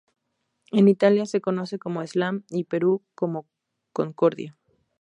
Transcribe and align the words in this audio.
En 0.71 0.87
Italia 0.87 1.27
se 1.27 1.41
conoce 1.41 1.77
como 1.77 2.01
Slam 2.07 2.43
y 2.49 2.61
en 2.61 2.65
Perú 2.65 3.03
como 3.13 3.45
Concordia. 3.93 4.57